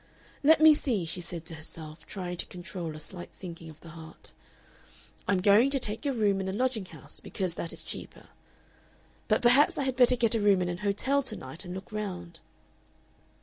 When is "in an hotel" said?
10.63-11.21